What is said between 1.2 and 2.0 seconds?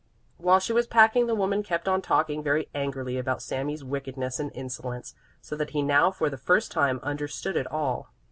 the woman kept